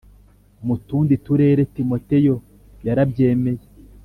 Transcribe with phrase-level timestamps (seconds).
[0.65, 2.35] mu tundi turere Timoteyo
[2.87, 3.63] yarabyemeye